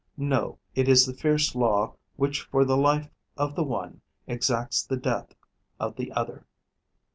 [0.17, 3.07] No, it is the fierce law which for the life
[3.37, 5.35] of the one exacts the death
[5.79, 6.43] of the other.